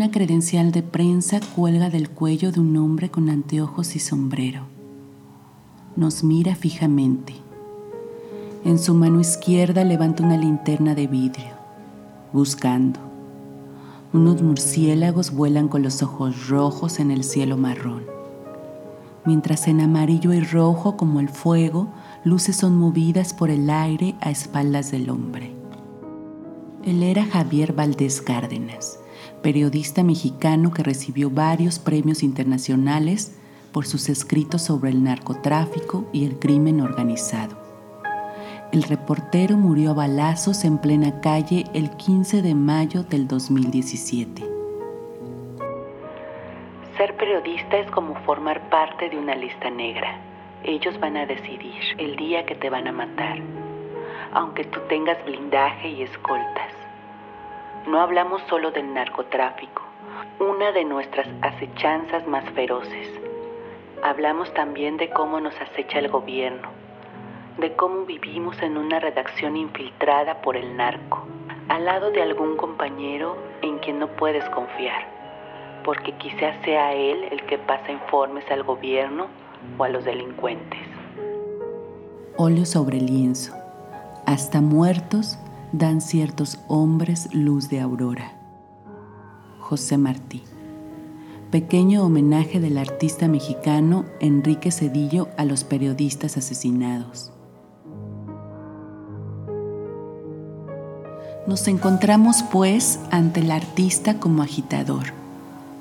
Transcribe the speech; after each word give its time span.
Una 0.00 0.10
credencial 0.10 0.72
de 0.72 0.82
prensa 0.82 1.40
cuelga 1.54 1.90
del 1.90 2.08
cuello 2.08 2.52
de 2.52 2.60
un 2.60 2.74
hombre 2.78 3.10
con 3.10 3.28
anteojos 3.28 3.96
y 3.96 3.98
sombrero. 3.98 4.62
Nos 5.94 6.24
mira 6.24 6.54
fijamente. 6.54 7.34
En 8.64 8.78
su 8.78 8.94
mano 8.94 9.20
izquierda 9.20 9.84
levanta 9.84 10.22
una 10.22 10.38
linterna 10.38 10.94
de 10.94 11.06
vidrio, 11.06 11.52
buscando. 12.32 12.98
Unos 14.14 14.40
murciélagos 14.40 15.32
vuelan 15.32 15.68
con 15.68 15.82
los 15.82 16.02
ojos 16.02 16.48
rojos 16.48 16.98
en 16.98 17.10
el 17.10 17.22
cielo 17.22 17.58
marrón, 17.58 18.04
mientras 19.26 19.68
en 19.68 19.82
amarillo 19.82 20.32
y 20.32 20.40
rojo 20.40 20.96
como 20.96 21.20
el 21.20 21.28
fuego, 21.28 21.88
luces 22.24 22.56
son 22.56 22.74
movidas 22.78 23.34
por 23.34 23.50
el 23.50 23.68
aire 23.68 24.14
a 24.22 24.30
espaldas 24.30 24.92
del 24.92 25.10
hombre. 25.10 25.52
Él 26.86 27.02
era 27.02 27.26
Javier 27.26 27.74
Valdés 27.74 28.22
Cárdenas, 28.22 28.99
periodista 29.42 30.02
mexicano 30.02 30.72
que 30.72 30.82
recibió 30.82 31.30
varios 31.30 31.78
premios 31.78 32.22
internacionales 32.22 33.36
por 33.72 33.86
sus 33.86 34.08
escritos 34.08 34.62
sobre 34.62 34.90
el 34.90 35.02
narcotráfico 35.02 36.06
y 36.12 36.26
el 36.26 36.38
crimen 36.38 36.80
organizado. 36.80 37.56
El 38.72 38.84
reportero 38.84 39.56
murió 39.56 39.90
a 39.90 39.94
balazos 39.94 40.64
en 40.64 40.78
plena 40.78 41.20
calle 41.20 41.64
el 41.74 41.90
15 41.90 42.40
de 42.40 42.54
mayo 42.54 43.02
del 43.02 43.26
2017. 43.26 44.44
Ser 46.96 47.16
periodista 47.16 47.78
es 47.78 47.90
como 47.90 48.14
formar 48.26 48.68
parte 48.70 49.08
de 49.08 49.18
una 49.18 49.34
lista 49.34 49.70
negra. 49.70 50.20
Ellos 50.62 51.00
van 51.00 51.16
a 51.16 51.26
decidir 51.26 51.82
el 51.98 52.14
día 52.16 52.46
que 52.46 52.54
te 52.54 52.70
van 52.70 52.86
a 52.86 52.92
matar, 52.92 53.38
aunque 54.32 54.64
tú 54.64 54.78
tengas 54.88 55.24
blindaje 55.24 55.88
y 55.88 56.02
escoltas. 56.02 56.79
No 57.86 58.00
hablamos 58.00 58.42
solo 58.48 58.70
del 58.72 58.92
narcotráfico, 58.92 59.82
una 60.38 60.70
de 60.70 60.84
nuestras 60.84 61.26
acechanzas 61.40 62.26
más 62.26 62.44
feroces. 62.50 63.08
Hablamos 64.02 64.52
también 64.52 64.98
de 64.98 65.08
cómo 65.08 65.40
nos 65.40 65.58
acecha 65.60 65.98
el 65.98 66.08
gobierno, 66.08 66.68
de 67.58 67.74
cómo 67.76 68.04
vivimos 68.04 68.60
en 68.62 68.76
una 68.76 69.00
redacción 69.00 69.56
infiltrada 69.56 70.42
por 70.42 70.56
el 70.56 70.76
narco, 70.76 71.26
al 71.68 71.86
lado 71.86 72.10
de 72.10 72.22
algún 72.22 72.56
compañero 72.56 73.36
en 73.62 73.78
quien 73.78 73.98
no 73.98 74.08
puedes 74.08 74.44
confiar, 74.50 75.06
porque 75.82 76.12
quizás 76.12 76.56
sea 76.64 76.92
él 76.92 77.28
el 77.30 77.42
que 77.46 77.56
pasa 77.56 77.90
informes 77.90 78.44
al 78.50 78.62
gobierno 78.62 79.26
o 79.78 79.84
a 79.84 79.88
los 79.88 80.04
delincuentes. 80.04 80.80
Óleo 82.36 82.66
sobre 82.66 82.98
lienzo. 83.00 83.54
Hasta 84.26 84.60
muertos 84.60 85.38
dan 85.72 86.00
ciertos 86.00 86.58
hombres 86.68 87.28
luz 87.32 87.68
de 87.68 87.80
aurora. 87.80 88.32
José 89.60 89.98
Martí. 89.98 90.42
Pequeño 91.50 92.04
homenaje 92.04 92.60
del 92.60 92.78
artista 92.78 93.28
mexicano 93.28 94.04
Enrique 94.20 94.72
Cedillo 94.72 95.28
a 95.36 95.44
los 95.44 95.64
periodistas 95.64 96.36
asesinados. 96.36 97.32
Nos 101.46 101.66
encontramos 101.68 102.42
pues 102.44 103.00
ante 103.10 103.40
el 103.40 103.50
artista 103.50 104.18
como 104.18 104.42
agitador, 104.42 105.12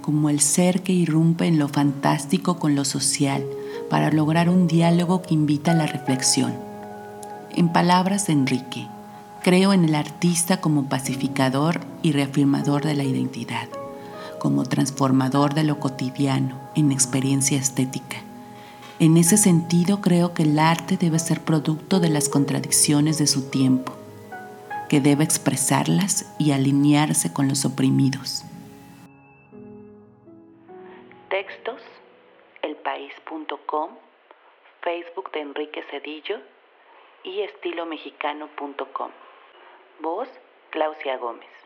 como 0.01 0.29
el 0.29 0.39
ser 0.39 0.81
que 0.81 0.93
irrumpe 0.93 1.45
en 1.45 1.59
lo 1.59 1.67
fantástico 1.67 2.57
con 2.57 2.75
lo 2.75 2.85
social 2.85 3.43
para 3.89 4.11
lograr 4.11 4.49
un 4.49 4.67
diálogo 4.67 5.21
que 5.21 5.33
invita 5.33 5.71
a 5.71 5.75
la 5.75 5.85
reflexión. 5.85 6.53
En 7.55 7.69
palabras 7.69 8.27
de 8.27 8.33
Enrique, 8.33 8.87
creo 9.49 9.73
en 9.73 9.83
el 9.83 9.95
artista 9.95 10.61
como 10.61 10.89
pacificador 10.89 11.79
y 12.03 12.11
reafirmador 12.11 12.83
de 12.83 12.93
la 12.93 13.03
identidad, 13.03 13.67
como 14.37 14.63
transformador 14.63 15.55
de 15.55 15.63
lo 15.63 15.79
cotidiano 15.79 16.69
en 16.75 16.91
experiencia 16.91 17.57
estética. 17.57 18.17
En 18.99 19.17
ese 19.17 19.37
sentido 19.37 20.01
creo 20.01 20.35
que 20.35 20.43
el 20.43 20.59
arte 20.59 20.97
debe 20.97 21.17
ser 21.17 21.41
producto 21.41 21.99
de 21.99 22.09
las 22.09 22.29
contradicciones 22.29 23.17
de 23.17 23.25
su 23.25 23.49
tiempo 23.49 23.93
que 24.87 25.01
debe 25.01 25.23
expresarlas 25.23 26.31
y 26.37 26.51
alinearse 26.51 27.33
con 27.33 27.47
los 27.47 27.65
oprimidos. 27.65 28.43
Textos, 31.31 31.81
elpaís.com, 32.61 33.89
Facebook 34.83 35.31
de 35.31 35.41
Enrique 35.41 35.83
Cedillo 35.89 36.37
y 37.23 37.41
estilomexicano.com. 37.41 39.09
Voz, 40.01 40.29
Claudia 40.71 41.17
Gómez. 41.17 41.58